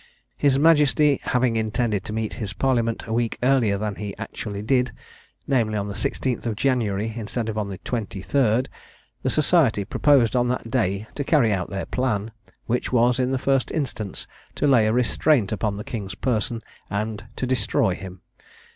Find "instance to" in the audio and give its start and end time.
13.71-14.65